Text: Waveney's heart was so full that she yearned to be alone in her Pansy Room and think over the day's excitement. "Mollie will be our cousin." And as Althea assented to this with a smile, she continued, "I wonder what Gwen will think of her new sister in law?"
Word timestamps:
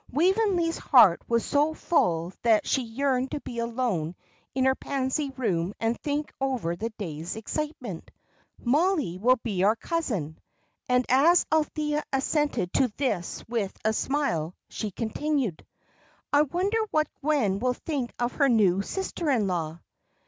Waveney's 0.11 0.79
heart 0.79 1.21
was 1.27 1.45
so 1.45 1.75
full 1.75 2.33
that 2.41 2.65
she 2.65 2.81
yearned 2.81 3.29
to 3.33 3.39
be 3.41 3.59
alone 3.59 4.15
in 4.55 4.65
her 4.65 4.73
Pansy 4.73 5.29
Room 5.37 5.75
and 5.79 5.95
think 5.99 6.33
over 6.41 6.75
the 6.75 6.89
day's 6.97 7.35
excitement. 7.35 8.09
"Mollie 8.63 9.19
will 9.19 9.35
be 9.43 9.63
our 9.63 9.75
cousin." 9.75 10.39
And 10.89 11.05
as 11.07 11.45
Althea 11.51 12.01
assented 12.11 12.73
to 12.73 12.91
this 12.97 13.43
with 13.47 13.77
a 13.85 13.93
smile, 13.93 14.55
she 14.69 14.89
continued, 14.89 15.63
"I 16.33 16.41
wonder 16.41 16.79
what 16.89 17.05
Gwen 17.21 17.59
will 17.59 17.75
think 17.75 18.11
of 18.17 18.31
her 18.33 18.49
new 18.49 18.81
sister 18.81 19.29
in 19.29 19.45
law?" 19.45 19.81